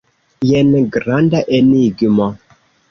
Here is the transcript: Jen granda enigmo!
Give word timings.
Jen 0.51 0.71
granda 0.97 1.45
enigmo! 1.61 2.33